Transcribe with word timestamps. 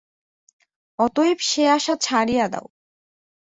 অতএব 0.99 1.37
সে 1.41 1.63
আশা 1.67 1.93
ছাড়িয়া 2.01 2.45
দাও। 2.47 2.65